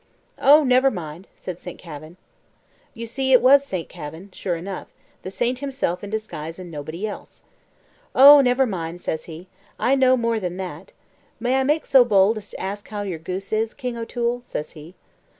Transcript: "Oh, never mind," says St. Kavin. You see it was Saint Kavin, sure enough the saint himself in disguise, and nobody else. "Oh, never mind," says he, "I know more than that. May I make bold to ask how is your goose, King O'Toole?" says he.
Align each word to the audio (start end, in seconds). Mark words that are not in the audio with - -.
"Oh, 0.39 0.63
never 0.63 0.89
mind," 0.89 1.27
says 1.35 1.61
St. 1.61 1.77
Kavin. 1.77 2.17
You 2.95 3.05
see 3.05 3.33
it 3.33 3.39
was 3.39 3.63
Saint 3.63 3.87
Kavin, 3.87 4.31
sure 4.33 4.55
enough 4.55 4.87
the 5.21 5.29
saint 5.29 5.59
himself 5.59 6.03
in 6.03 6.09
disguise, 6.09 6.57
and 6.57 6.71
nobody 6.71 7.05
else. 7.05 7.43
"Oh, 8.15 8.41
never 8.41 8.65
mind," 8.65 8.99
says 8.99 9.25
he, 9.25 9.47
"I 9.77 9.93
know 9.93 10.17
more 10.17 10.39
than 10.39 10.57
that. 10.57 10.91
May 11.39 11.59
I 11.59 11.63
make 11.63 11.87
bold 11.91 12.41
to 12.41 12.59
ask 12.59 12.87
how 12.87 13.03
is 13.03 13.09
your 13.09 13.19
goose, 13.19 13.75
King 13.75 13.95
O'Toole?" 13.95 14.41
says 14.41 14.71
he. 14.71 14.95